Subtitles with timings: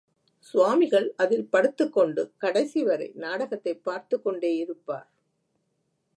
[0.39, 5.07] சுவாமிகள் அதில் படுத்துக்கொண்டு கடைசிவரை நாடகத்தைப் பார்த்துக்கொண்டேயிருப்பார்.